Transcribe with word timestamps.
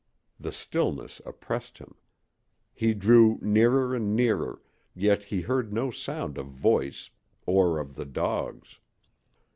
The 0.39 0.51
stillness 0.51 1.21
oppressed 1.27 1.77
him. 1.77 1.93
He 2.73 2.95
drew 2.95 3.37
nearer 3.39 3.93
and 3.93 4.15
nearer, 4.15 4.63
yet 4.95 5.25
he 5.25 5.41
heard 5.41 5.71
no 5.71 5.91
sound 5.91 6.39
of 6.39 6.47
voice 6.47 7.11
or 7.45 7.77
of 7.77 7.93
the 7.93 8.05
dogs. 8.05 8.79